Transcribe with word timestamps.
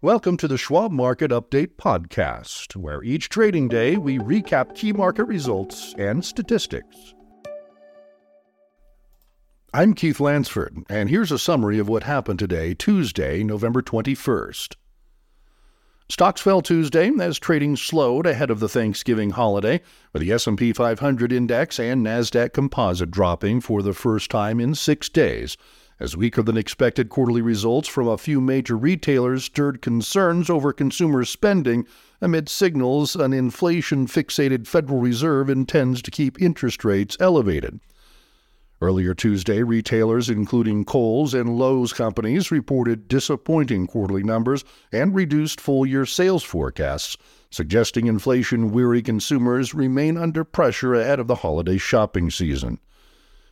Welcome 0.00 0.36
to 0.36 0.46
the 0.46 0.56
Schwab 0.56 0.92
Market 0.92 1.32
Update 1.32 1.74
podcast, 1.74 2.76
where 2.76 3.02
each 3.02 3.28
trading 3.28 3.66
day 3.66 3.96
we 3.96 4.16
recap 4.16 4.76
key 4.76 4.92
market 4.92 5.24
results 5.24 5.92
and 5.98 6.24
statistics. 6.24 7.14
I'm 9.74 9.94
Keith 9.94 10.20
Lansford, 10.20 10.84
and 10.88 11.10
here's 11.10 11.32
a 11.32 11.38
summary 11.38 11.80
of 11.80 11.88
what 11.88 12.04
happened 12.04 12.38
today, 12.38 12.74
Tuesday, 12.74 13.42
November 13.42 13.82
21st. 13.82 14.76
Stocks 16.08 16.40
fell 16.40 16.62
Tuesday 16.62 17.10
as 17.20 17.36
trading 17.40 17.74
slowed 17.74 18.24
ahead 18.24 18.50
of 18.52 18.60
the 18.60 18.68
Thanksgiving 18.68 19.30
holiday, 19.30 19.80
with 20.12 20.22
the 20.22 20.30
S&P 20.30 20.72
500 20.72 21.32
index 21.32 21.80
and 21.80 22.06
Nasdaq 22.06 22.52
Composite 22.52 23.10
dropping 23.10 23.60
for 23.60 23.82
the 23.82 23.92
first 23.92 24.30
time 24.30 24.60
in 24.60 24.76
6 24.76 25.08
days 25.08 25.56
as 26.00 26.16
weaker 26.16 26.42
than 26.42 26.56
expected 26.56 27.08
quarterly 27.08 27.42
results 27.42 27.88
from 27.88 28.06
a 28.06 28.18
few 28.18 28.40
major 28.40 28.76
retailers 28.76 29.44
stirred 29.44 29.82
concerns 29.82 30.48
over 30.48 30.72
consumer 30.72 31.24
spending 31.24 31.86
amid 32.20 32.48
signals 32.48 33.16
an 33.16 33.32
inflation 33.32 34.06
fixated 34.06 34.66
Federal 34.66 35.00
Reserve 35.00 35.50
intends 35.50 36.00
to 36.02 36.10
keep 36.10 36.40
interest 36.40 36.84
rates 36.84 37.16
elevated. 37.20 37.80
Earlier 38.80 39.12
Tuesday, 39.12 39.64
retailers 39.64 40.30
including 40.30 40.84
Kohl's 40.84 41.34
and 41.34 41.58
Lowe's 41.58 41.92
companies 41.92 42.52
reported 42.52 43.08
disappointing 43.08 43.88
quarterly 43.88 44.22
numbers 44.22 44.64
and 44.92 45.16
reduced 45.16 45.60
full 45.60 45.84
year 45.84 46.06
sales 46.06 46.44
forecasts, 46.44 47.16
suggesting 47.50 48.06
inflation 48.06 48.70
weary 48.70 49.02
consumers 49.02 49.74
remain 49.74 50.16
under 50.16 50.44
pressure 50.44 50.94
ahead 50.94 51.18
of 51.18 51.26
the 51.26 51.34
holiday 51.36 51.76
shopping 51.76 52.30
season. 52.30 52.78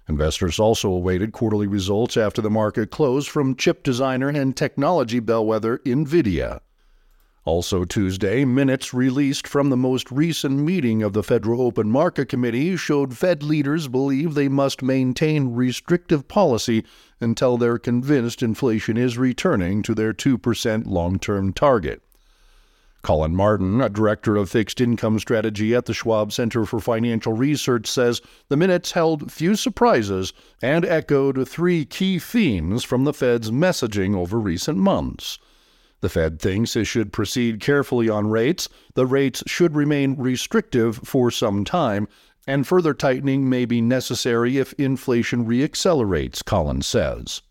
Investors 0.08 0.58
also 0.58 0.90
awaited 0.90 1.32
quarterly 1.32 1.66
results 1.66 2.16
after 2.16 2.40
the 2.40 2.50
market 2.50 2.90
closed 2.90 3.28
from 3.28 3.56
chip 3.56 3.82
designer 3.82 4.28
and 4.28 4.56
technology 4.56 5.18
bellwether 5.18 5.78
NVIDIA. 5.78 6.60
Also 7.44 7.84
Tuesday, 7.84 8.44
minutes 8.44 8.92
released 8.92 9.46
from 9.46 9.70
the 9.70 9.76
most 9.76 10.10
recent 10.10 10.58
meeting 10.58 11.02
of 11.02 11.12
the 11.12 11.22
Federal 11.22 11.62
Open 11.62 11.88
Market 11.88 12.28
Committee 12.28 12.76
showed 12.76 13.16
Fed 13.16 13.44
leaders 13.44 13.86
believe 13.86 14.34
they 14.34 14.48
must 14.48 14.82
maintain 14.82 15.54
restrictive 15.54 16.26
policy 16.26 16.84
until 17.20 17.56
they're 17.56 17.78
convinced 17.78 18.42
inflation 18.42 18.96
is 18.96 19.16
returning 19.16 19.80
to 19.82 19.94
their 19.94 20.12
2% 20.12 20.86
long 20.86 21.20
term 21.20 21.52
target. 21.52 22.02
Colin 23.02 23.36
Martin, 23.36 23.80
a 23.80 23.88
director 23.88 24.36
of 24.36 24.50
fixed 24.50 24.80
income 24.80 25.18
strategy 25.18 25.74
at 25.74 25.86
the 25.86 25.94
Schwab 25.94 26.32
Center 26.32 26.64
for 26.64 26.80
Financial 26.80 27.32
Research, 27.32 27.86
says 27.86 28.20
the 28.48 28.56
minutes 28.56 28.92
held 28.92 29.30
few 29.30 29.54
surprises 29.54 30.32
and 30.60 30.84
echoed 30.84 31.48
three 31.48 31.84
key 31.84 32.18
themes 32.18 32.82
from 32.82 33.04
the 33.04 33.14
Fed's 33.14 33.50
messaging 33.50 34.16
over 34.16 34.40
recent 34.40 34.78
months. 34.78 35.38
The 36.00 36.08
Fed 36.08 36.40
thinks 36.40 36.76
it 36.76 36.84
should 36.84 37.12
proceed 37.12 37.60
carefully 37.60 38.08
on 38.08 38.28
rates, 38.28 38.68
the 38.94 39.06
rates 39.06 39.42
should 39.46 39.74
remain 39.74 40.16
restrictive 40.16 40.96
for 41.04 41.30
some 41.30 41.64
time, 41.64 42.08
and 42.46 42.66
further 42.66 42.94
tightening 42.94 43.48
may 43.48 43.64
be 43.64 43.80
necessary 43.80 44.58
if 44.58 44.72
inflation 44.74 45.46
reaccelerates, 45.46 46.44
Collins 46.44 46.86
says. 46.86 47.42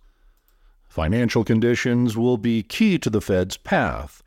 Financial 0.87 1.43
conditions 1.43 2.15
will 2.15 2.37
be 2.37 2.63
key 2.63 2.97
to 2.99 3.09
the 3.09 3.19
Fed's 3.19 3.57
path. 3.57 4.23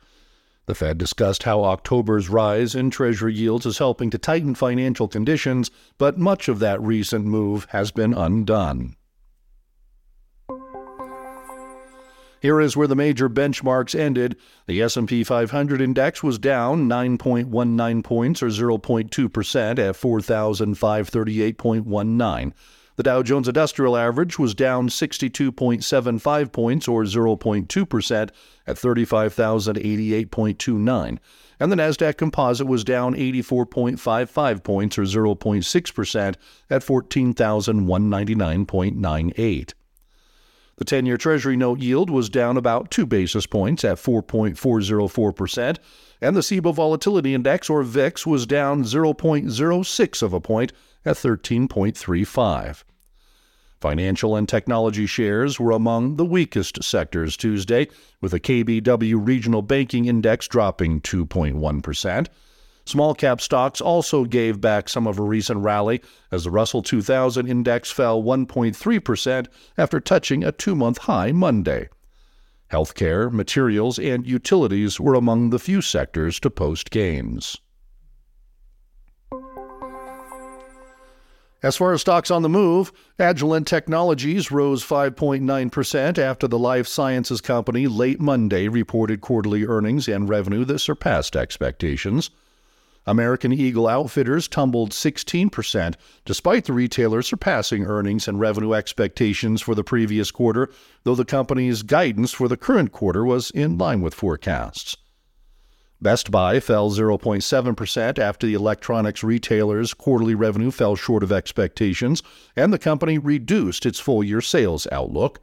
The 0.69 0.75
Fed 0.75 0.99
discussed 0.99 1.41
how 1.43 1.63
October's 1.63 2.29
rise 2.29 2.75
in 2.75 2.91
Treasury 2.91 3.33
yields 3.33 3.65
is 3.65 3.79
helping 3.79 4.11
to 4.11 4.19
tighten 4.19 4.53
financial 4.53 5.07
conditions, 5.07 5.71
but 5.97 6.19
much 6.19 6.47
of 6.47 6.59
that 6.59 6.79
recent 6.79 7.25
move 7.25 7.65
has 7.71 7.89
been 7.89 8.13
undone. 8.13 8.95
Here 12.39 12.61
is 12.61 12.77
where 12.77 12.85
the 12.85 12.95
major 12.95 13.27
benchmarks 13.27 13.99
ended. 13.99 14.35
The 14.67 14.83
S&P 14.83 15.23
500 15.23 15.81
index 15.81 16.21
was 16.21 16.37
down 16.37 16.87
9.19 16.87 18.03
points 18.03 18.43
or 18.43 18.49
0.2% 18.49 19.79
at 19.79 19.95
4538.19. 19.95 22.53
The 22.99 23.03
Dow 23.03 23.23
Jones 23.23 23.47
Industrial 23.47 23.95
Average 23.95 24.37
was 24.37 24.53
down 24.53 24.89
62.75 24.89 26.51
points 26.51 26.85
or 26.85 27.03
0.2% 27.03 28.29
at 28.67 28.75
35,088.29, 28.75 31.17
and 31.61 31.71
the 31.71 31.77
Nasdaq 31.77 32.17
Composite 32.17 32.67
was 32.67 32.83
down 32.83 33.15
84.55 33.15 34.63
points 34.65 34.97
or 34.97 35.03
0.6% 35.03 36.35
at 36.69 36.81
14,199.98. 36.81 39.73
The 40.75 40.85
10 40.85 41.05
year 41.05 41.15
Treasury 41.15 41.55
note 41.55 41.79
yield 41.79 42.09
was 42.09 42.29
down 42.29 42.57
about 42.57 42.91
2 42.91 43.05
basis 43.05 43.45
points 43.45 43.85
at 43.85 43.95
4.404%, 43.95 45.77
and 46.19 46.35
the 46.35 46.41
CBOE 46.41 46.75
Volatility 46.75 47.33
Index, 47.33 47.69
or 47.69 47.81
VIX, 47.81 48.27
was 48.27 48.45
down 48.45 48.83
0.06 48.83 50.21
of 50.21 50.33
a 50.33 50.41
point 50.41 50.73
at 51.05 51.15
13.35. 51.15 52.83
Financial 53.81 54.35
and 54.35 54.47
technology 54.47 55.05
shares 55.05 55.57
were 55.57 55.71
among 55.71 56.17
the 56.17 56.25
weakest 56.25 56.83
sectors 56.83 57.37
Tuesday, 57.37 57.87
with 58.19 58.31
the 58.31 58.39
KBW 58.39 59.25
Regional 59.25 59.61
Banking 59.61 60.05
Index 60.05 60.49
dropping 60.49 60.99
2.1%. 60.99 62.27
Small 62.85 63.13
cap 63.13 63.39
stocks 63.39 63.79
also 63.79 64.25
gave 64.25 64.59
back 64.59 64.89
some 64.89 65.07
of 65.07 65.17
a 65.17 65.23
recent 65.23 65.59
rally 65.59 66.01
as 66.31 66.43
the 66.43 66.51
Russell 66.51 66.81
2000 66.81 67.47
index 67.47 67.91
fell 67.91 68.21
1.3% 68.21 69.47
after 69.77 69.99
touching 69.99 70.43
a 70.43 70.51
two 70.51 70.75
month 70.75 70.97
high 70.97 71.31
Monday. 71.31 71.87
Healthcare, 72.71 73.31
materials, 73.31 73.97
and 73.97 74.27
utilities 74.27 74.99
were 74.99 75.13
among 75.13 75.51
the 75.51 75.59
few 75.59 75.81
sectors 75.81 76.39
to 76.41 76.49
post 76.49 76.89
gains. 76.89 77.57
As 81.61 81.75
far 81.75 81.91
as 81.91 81.99
stocks 81.99 82.31
on 82.31 82.41
the 82.41 82.47
move, 82.47 82.93
Agilent 83.19 83.65
Technologies 83.65 84.49
rose 84.49 84.81
5.9% 84.81 86.17
after 86.17 86.47
the 86.47 86.57
life 86.57 86.87
sciences 86.87 87.41
company 87.41 87.85
late 87.85 88.21
Monday 88.21 88.69
reported 88.69 89.19
quarterly 89.19 89.65
earnings 89.65 90.07
and 90.07 90.29
revenue 90.29 90.63
that 90.63 90.79
surpassed 90.79 91.35
expectations. 91.35 92.29
American 93.05 93.51
Eagle 93.51 93.87
Outfitters 93.87 94.47
tumbled 94.47 94.91
16%, 94.91 95.95
despite 96.23 96.63
the 96.63 96.73
retailer 96.73 97.21
surpassing 97.21 97.85
earnings 97.85 98.29
and 98.29 98.39
revenue 98.39 98.73
expectations 98.73 99.61
for 99.61 99.75
the 99.75 99.83
previous 99.83 100.31
quarter, 100.31 100.69
though 101.03 101.15
the 101.15 101.25
company's 101.25 101.83
guidance 101.83 102.31
for 102.31 102.47
the 102.47 102.57
current 102.57 102.93
quarter 102.93 103.25
was 103.25 103.51
in 103.51 103.77
line 103.77 103.99
with 103.99 104.13
forecasts. 104.13 104.95
Best 106.01 106.31
Buy 106.31 106.61
fell 106.61 106.89
0.7% 106.89 108.19
after 108.19 108.47
the 108.47 108.53
electronics 108.53 109.21
retailer's 109.21 109.93
quarterly 109.93 110.33
revenue 110.33 110.71
fell 110.71 110.95
short 110.95 111.23
of 111.23 111.31
expectations, 111.31 112.23
and 112.55 112.71
the 112.71 112.79
company 112.79 113.17
reduced 113.17 113.85
its 113.85 113.99
full 113.99 114.23
year 114.23 114.39
sales 114.39 114.87
outlook. 114.93 115.41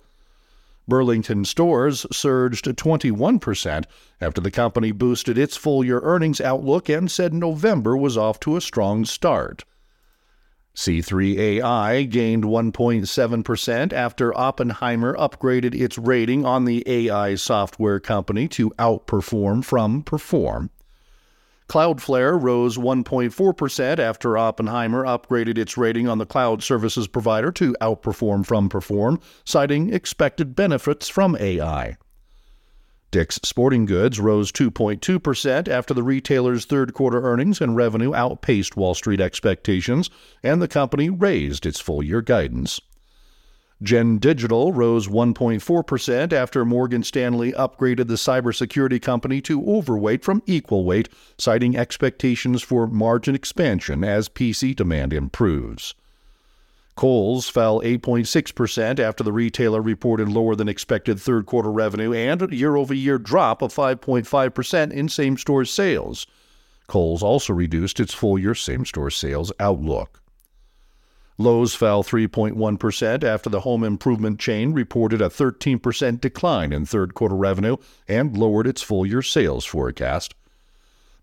Burlington 0.89 1.45
Stores 1.45 2.07
surged 2.11 2.65
21% 2.65 3.85
after 4.21 4.41
the 4.41 4.51
company 4.51 4.93
boosted 4.93 5.37
its 5.37 5.57
full 5.57 5.85
year 5.85 6.01
earnings 6.03 6.41
outlook 6.41 6.89
and 6.89 7.11
said 7.11 7.35
November 7.35 7.95
was 7.95 8.17
off 8.17 8.41
to 8.41 8.57
a 8.57 8.61
strong 8.63 9.05
start. 9.05 9.65
C3AI 10.77 12.09
gained 12.11 12.45
1.7% 12.45 13.93
after 13.95 14.37
Oppenheimer 14.37 15.17
upgraded 15.17 15.75
its 15.75 15.97
rating 15.97 16.45
on 16.45 16.67
the 16.67 16.85
AI 16.87 17.35
software 17.35 17.99
company 17.99 18.47
to 18.49 18.71
outperform 18.79 19.65
from 19.65 20.03
perform. 20.03 20.71
Cloudflare 21.69 22.41
rose 22.41 22.77
1.4% 22.77 23.99
after 23.99 24.39
Oppenheimer 24.39 25.05
upgraded 25.05 25.59
its 25.59 25.77
rating 25.77 26.09
on 26.09 26.19
the 26.19 26.27
cloud 26.27 26.63
services 26.63 27.09
provider 27.09 27.51
to 27.53 27.75
outperform 27.81 28.47
from 28.47 28.69
perform, 28.69 29.19
citing 29.45 29.93
expected 29.93 30.55
benefits 30.55 31.09
from 31.09 31.37
AI. 31.41 31.97
Dick's 33.17 33.41
Sporting 33.43 33.87
Goods 33.87 34.21
rose 34.21 34.53
2.2% 34.53 35.69
after 35.69 35.95
the 35.95 36.03
retailer's 36.03 36.67
third 36.67 36.93
quarter 36.93 37.23
earnings 37.23 37.63
and 37.63 37.75
revenue 37.75 38.15
outpaced 38.15 38.77
Wall 38.77 38.93
Street 38.93 39.23
expectations, 39.23 40.11
and 40.43 40.61
the 40.61 40.69
company 40.69 41.09
raised 41.09 41.65
its 41.65 41.81
full 41.81 42.03
year 42.03 42.21
guidance. 42.21 42.79
Gen 43.83 44.19
Digital 44.19 44.75
rose 44.75 45.09
1.4% 45.09 46.35
after 46.35 46.67
Morgan 46.67 47.03
Stanley 47.03 47.53
upgraded 47.53 48.09
the 48.09 48.17
cybersecurity 48.17 49.01
company 49.01 49.41
to 49.41 49.67
overweight 49.67 50.23
from 50.23 50.43
equal 50.45 50.85
weight, 50.85 51.09
citing 51.39 51.75
expectations 51.75 52.63
for 52.63 52.87
margin 52.87 53.35
expansion 53.35 54.05
as 54.05 54.29
PC 54.29 54.77
demand 54.77 55.15
improves. 55.15 55.95
Kohl's 56.97 57.51
fell 57.51 57.83
8.6% 57.83 58.99
after 58.99 59.23
the 59.23 59.33
retailer 59.33 59.83
reported 59.83 60.31
lower 60.31 60.57
than 60.57 60.69
expected 60.69 61.21
third 61.21 61.45
quarter 61.45 61.71
revenue 61.71 62.15
and 62.15 62.41
a 62.41 62.57
year 62.57 62.75
over 62.77 62.95
year 62.95 63.19
drop 63.19 63.61
of 63.61 63.73
5.5% 63.73 64.93
in 64.93 65.09
same 65.11 65.37
store 65.37 65.67
sales. 65.67 66.27
Kohl's 66.87 67.23
also 67.23 67.53
reduced 67.53 68.01
its 68.01 68.15
full 68.15 68.39
year 68.39 68.55
same 68.55 68.87
store 68.87 69.11
sales 69.11 69.53
outlook. 69.61 70.23
Lowe's 71.37 71.75
fell 71.75 72.03
3.1% 72.03 73.23
after 73.23 73.51
the 73.51 73.61
home 73.61 73.85
improvement 73.85 74.41
chain 74.41 74.73
reported 74.73 75.21
a 75.21 75.29
13% 75.29 76.19
decline 76.19 76.73
in 76.73 76.87
third 76.87 77.13
quarter 77.13 77.37
revenue 77.37 77.77
and 78.09 78.39
lowered 78.39 78.67
its 78.67 78.81
full 78.81 79.05
year 79.05 79.21
sales 79.21 79.67
forecast. 79.67 80.35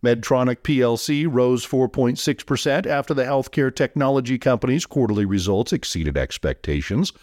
Medtronic 0.03 0.57
plc 0.57 1.27
rose 1.29 1.65
4.6% 1.65 2.85
after 2.85 3.13
the 3.13 3.23
healthcare 3.23 3.73
technology 3.73 4.37
company's 4.37 4.85
quarterly 4.85 5.25
results 5.25 5.71
exceeded 5.71 6.17
expectations 6.17 7.13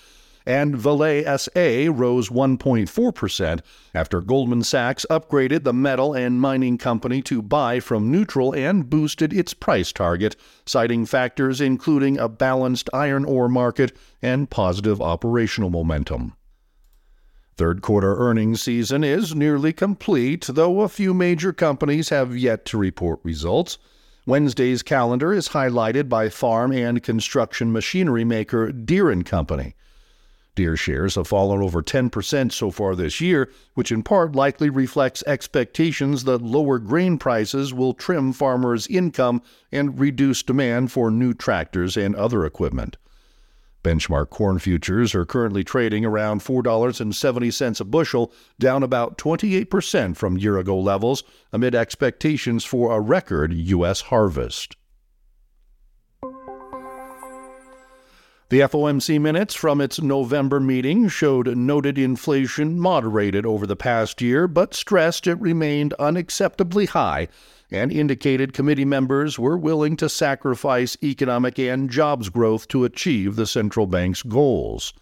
and 0.46 0.76
Vale 0.76 1.38
SA 1.38 1.90
rose 1.92 2.28
1.4% 2.28 3.60
after 3.94 4.20
Goldman 4.20 4.62
Sachs 4.62 5.06
upgraded 5.10 5.64
the 5.64 5.72
metal 5.72 6.14
and 6.14 6.40
mining 6.40 6.78
company 6.78 7.22
to 7.22 7.42
buy 7.42 7.80
from 7.80 8.10
neutral 8.10 8.54
and 8.54 8.88
boosted 8.88 9.32
its 9.32 9.54
price 9.54 9.92
target, 9.92 10.36
citing 10.66 11.06
factors 11.06 11.60
including 11.60 12.18
a 12.18 12.28
balanced 12.28 12.88
iron 12.92 13.24
ore 13.24 13.48
market 13.48 13.96
and 14.22 14.50
positive 14.50 15.00
operational 15.00 15.70
momentum. 15.70 16.34
Third 17.60 17.82
quarter 17.82 18.16
earnings 18.16 18.62
season 18.62 19.04
is 19.04 19.34
nearly 19.34 19.74
complete, 19.74 20.46
though 20.48 20.80
a 20.80 20.88
few 20.88 21.12
major 21.12 21.52
companies 21.52 22.08
have 22.08 22.34
yet 22.34 22.64
to 22.64 22.78
report 22.78 23.20
results. 23.22 23.76
Wednesday's 24.24 24.82
calendar 24.82 25.34
is 25.34 25.50
highlighted 25.50 26.08
by 26.08 26.30
farm 26.30 26.72
and 26.72 27.02
construction 27.02 27.70
machinery 27.70 28.24
maker 28.24 28.72
Deere 28.72 29.14
& 29.22 29.24
Company. 29.24 29.74
Deere 30.54 30.74
shares 30.74 31.16
have 31.16 31.28
fallen 31.28 31.60
over 31.60 31.82
10% 31.82 32.50
so 32.50 32.70
far 32.70 32.96
this 32.96 33.20
year, 33.20 33.50
which 33.74 33.92
in 33.92 34.02
part 34.02 34.34
likely 34.34 34.70
reflects 34.70 35.22
expectations 35.26 36.24
that 36.24 36.40
lower 36.40 36.78
grain 36.78 37.18
prices 37.18 37.74
will 37.74 37.92
trim 37.92 38.32
farmers' 38.32 38.86
income 38.86 39.42
and 39.70 40.00
reduce 40.00 40.42
demand 40.42 40.92
for 40.92 41.10
new 41.10 41.34
tractors 41.34 41.98
and 41.98 42.16
other 42.16 42.46
equipment. 42.46 42.96
Benchmark 43.82 44.30
corn 44.30 44.58
futures 44.58 45.14
are 45.14 45.24
currently 45.24 45.64
trading 45.64 46.04
around 46.04 46.40
$4.70 46.40 47.80
a 47.80 47.84
bushel, 47.84 48.32
down 48.58 48.82
about 48.82 49.16
28% 49.16 50.16
from 50.16 50.36
year 50.36 50.58
ago 50.58 50.78
levels, 50.78 51.22
amid 51.52 51.74
expectations 51.74 52.64
for 52.64 52.92
a 52.92 53.00
record 53.00 53.52
U.S. 53.52 54.02
harvest. 54.02 54.76
The 58.50 58.60
FOMC 58.62 59.20
minutes 59.20 59.54
from 59.54 59.80
its 59.80 60.00
November 60.00 60.58
meeting 60.58 61.08
showed 61.08 61.56
noted 61.56 61.96
inflation 61.96 62.80
moderated 62.80 63.46
over 63.46 63.64
the 63.64 63.76
past 63.76 64.20
year, 64.20 64.48
but 64.48 64.74
stressed 64.74 65.28
it 65.28 65.40
remained 65.40 65.94
unacceptably 66.00 66.88
high 66.88 67.28
and 67.70 67.92
indicated 67.92 68.52
committee 68.52 68.84
members 68.84 69.38
were 69.38 69.56
willing 69.56 69.96
to 69.96 70.08
sacrifice 70.08 70.96
economic 71.02 71.58
and 71.58 71.90
jobs 71.90 72.28
growth 72.28 72.68
to 72.68 72.84
achieve 72.84 73.36
the 73.36 73.46
central 73.46 73.86
bank's 73.86 74.22
goals. 74.22 74.92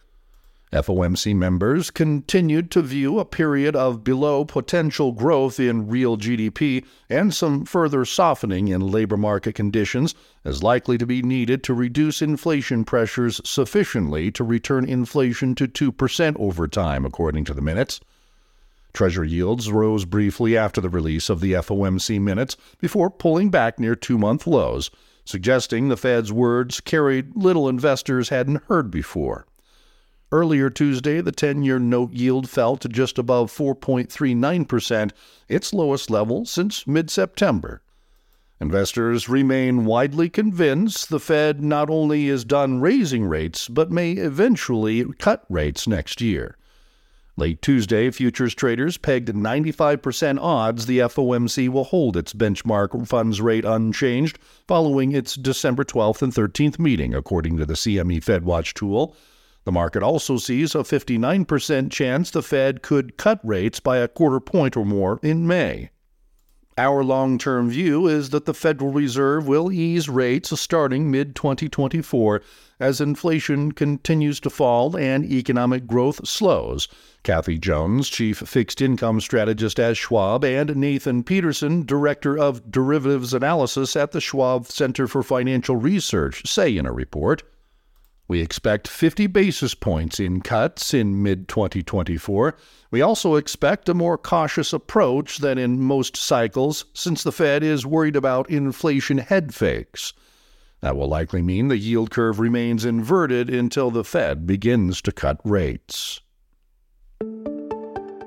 FOMC 0.72 1.34
members 1.34 1.90
continued 1.90 2.70
to 2.70 2.82
view 2.82 3.18
a 3.18 3.24
period 3.24 3.74
of 3.74 4.04
below 4.04 4.44
potential 4.44 5.12
growth 5.12 5.58
in 5.58 5.88
real 5.88 6.18
GDP 6.18 6.84
and 7.08 7.32
some 7.32 7.64
further 7.64 8.04
softening 8.04 8.68
in 8.68 8.82
labor 8.82 9.16
market 9.16 9.54
conditions 9.54 10.14
as 10.44 10.62
likely 10.62 10.98
to 10.98 11.06
be 11.06 11.22
needed 11.22 11.62
to 11.64 11.72
reduce 11.72 12.20
inflation 12.20 12.84
pressures 12.84 13.40
sufficiently 13.44 14.30
to 14.30 14.44
return 14.44 14.84
inflation 14.84 15.54
to 15.54 15.66
2% 15.66 16.36
over 16.38 16.68
time, 16.68 17.06
according 17.06 17.44
to 17.44 17.54
the 17.54 17.62
minutes. 17.62 18.00
Treasury 18.92 19.28
yields 19.28 19.70
rose 19.70 20.04
briefly 20.04 20.56
after 20.56 20.80
the 20.80 20.88
release 20.88 21.28
of 21.30 21.40
the 21.40 21.52
FOMC 21.52 22.20
minutes 22.20 22.56
before 22.80 23.10
pulling 23.10 23.50
back 23.50 23.78
near 23.78 23.94
two 23.94 24.18
month 24.18 24.46
lows, 24.46 24.90
suggesting 25.24 25.88
the 25.88 25.96
Fed's 25.96 26.32
words 26.32 26.80
carried 26.80 27.36
little 27.36 27.68
investors 27.68 28.30
hadn't 28.30 28.64
heard 28.64 28.90
before. 28.90 29.46
Earlier 30.30 30.68
Tuesday, 30.68 31.22
the 31.22 31.32
10 31.32 31.62
year 31.62 31.78
note 31.78 32.12
yield 32.12 32.50
fell 32.50 32.76
to 32.76 32.88
just 32.88 33.18
above 33.18 33.50
4.39%, 33.50 35.12
its 35.48 35.72
lowest 35.72 36.10
level 36.10 36.44
since 36.44 36.86
mid 36.86 37.08
September. 37.08 37.80
Investors 38.60 39.28
remain 39.28 39.86
widely 39.86 40.28
convinced 40.28 41.08
the 41.08 41.20
Fed 41.20 41.62
not 41.62 41.88
only 41.88 42.28
is 42.28 42.44
done 42.44 42.80
raising 42.80 43.24
rates, 43.24 43.68
but 43.68 43.90
may 43.90 44.12
eventually 44.12 45.04
cut 45.18 45.44
rates 45.48 45.86
next 45.86 46.20
year. 46.20 46.57
Late 47.38 47.62
Tuesday, 47.62 48.10
futures 48.10 48.52
traders 48.52 48.96
pegged 48.96 49.28
95% 49.28 50.40
odds 50.40 50.86
the 50.86 50.98
FOMC 50.98 51.68
will 51.68 51.84
hold 51.84 52.16
its 52.16 52.34
benchmark 52.34 53.06
funds 53.06 53.40
rate 53.40 53.64
unchanged 53.64 54.40
following 54.66 55.12
its 55.12 55.36
December 55.36 55.84
12th 55.84 56.20
and 56.20 56.34
13th 56.34 56.80
meeting, 56.80 57.14
according 57.14 57.56
to 57.56 57.64
the 57.64 57.74
CME 57.74 58.24
FedWatch 58.24 58.74
tool. 58.74 59.14
The 59.62 59.70
market 59.70 60.02
also 60.02 60.36
sees 60.36 60.74
a 60.74 60.78
59% 60.78 61.92
chance 61.92 62.32
the 62.32 62.42
Fed 62.42 62.82
could 62.82 63.16
cut 63.16 63.38
rates 63.44 63.78
by 63.78 63.98
a 63.98 64.08
quarter 64.08 64.40
point 64.40 64.76
or 64.76 64.84
more 64.84 65.20
in 65.22 65.46
May. 65.46 65.90
Our 66.78 67.02
long 67.02 67.38
term 67.38 67.70
view 67.70 68.06
is 68.06 68.30
that 68.30 68.44
the 68.44 68.54
Federal 68.54 68.92
Reserve 68.92 69.48
will 69.48 69.72
ease 69.72 70.08
rates 70.08 70.58
starting 70.60 71.10
mid 71.10 71.34
2024 71.34 72.40
as 72.78 73.00
inflation 73.00 73.72
continues 73.72 74.38
to 74.38 74.48
fall 74.48 74.96
and 74.96 75.24
economic 75.24 75.88
growth 75.88 76.24
slows. 76.28 76.86
Kathy 77.24 77.58
Jones, 77.58 78.08
Chief 78.08 78.38
Fixed 78.38 78.80
Income 78.80 79.22
Strategist 79.22 79.80
at 79.80 79.96
Schwab, 79.96 80.44
and 80.44 80.76
Nathan 80.76 81.24
Peterson, 81.24 81.84
Director 81.84 82.38
of 82.38 82.70
Derivatives 82.70 83.34
Analysis 83.34 83.96
at 83.96 84.12
the 84.12 84.20
Schwab 84.20 84.66
Center 84.68 85.08
for 85.08 85.24
Financial 85.24 85.74
Research, 85.74 86.48
say 86.48 86.76
in 86.76 86.86
a 86.86 86.92
report. 86.92 87.42
We 88.28 88.40
expect 88.42 88.86
50 88.86 89.26
basis 89.26 89.74
points 89.74 90.20
in 90.20 90.42
cuts 90.42 90.92
in 90.92 91.22
mid 91.22 91.48
2024. 91.48 92.54
We 92.90 93.00
also 93.00 93.36
expect 93.36 93.88
a 93.88 93.94
more 93.94 94.18
cautious 94.18 94.74
approach 94.74 95.38
than 95.38 95.56
in 95.56 95.80
most 95.80 96.14
cycles 96.14 96.84
since 96.92 97.22
the 97.22 97.32
Fed 97.32 97.62
is 97.62 97.86
worried 97.86 98.16
about 98.16 98.50
inflation 98.50 99.16
head 99.16 99.54
fakes. 99.54 100.12
That 100.80 100.94
will 100.94 101.08
likely 101.08 101.40
mean 101.40 101.68
the 101.68 101.78
yield 101.78 102.10
curve 102.10 102.38
remains 102.38 102.84
inverted 102.84 103.48
until 103.48 103.90
the 103.90 104.04
Fed 104.04 104.46
begins 104.46 105.00
to 105.02 105.10
cut 105.10 105.40
rates. 105.42 106.20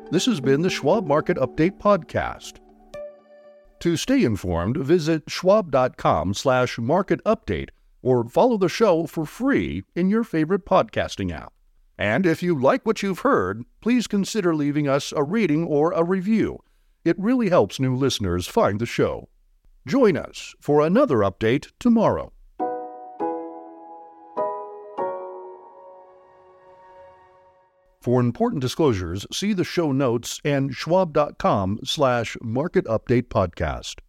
This 0.09 0.25
has 0.25 0.39
been 0.41 0.63
the 0.63 0.71
Schwab 0.71 1.07
Market 1.07 1.37
Update 1.37 1.79
podcast. 1.79 2.53
To 3.81 3.95
stay 3.95 4.23
informed, 4.23 4.77
visit 4.77 5.29
schwab.com/marketupdate 5.29 7.69
or 8.01 8.27
follow 8.27 8.57
the 8.57 8.69
show 8.69 9.05
for 9.05 9.25
free 9.25 9.83
in 9.95 10.09
your 10.09 10.23
favorite 10.23 10.65
podcasting 10.65 11.31
app. 11.31 11.53
And 11.97 12.25
if 12.25 12.41
you 12.41 12.59
like 12.59 12.85
what 12.85 13.03
you've 13.03 13.19
heard, 13.19 13.63
please 13.81 14.07
consider 14.07 14.55
leaving 14.55 14.87
us 14.87 15.13
a 15.15 15.23
rating 15.23 15.65
or 15.65 15.91
a 15.91 16.03
review. 16.03 16.59
It 17.05 17.19
really 17.19 17.49
helps 17.49 17.79
new 17.79 17.95
listeners 17.95 18.47
find 18.47 18.79
the 18.79 18.85
show. 18.85 19.29
Join 19.87 20.17
us 20.17 20.53
for 20.59 20.85
another 20.85 21.17
update 21.17 21.71
tomorrow. 21.79 22.33
For 28.01 28.19
important 28.19 28.61
disclosures, 28.61 29.27
see 29.31 29.53
the 29.53 29.63
show 29.63 29.91
notes 29.91 30.41
and 30.43 30.73
schwab.com 30.73 31.81
slash 31.83 32.35
market 32.41 32.85
update 32.85 33.27
podcast. 33.27 33.99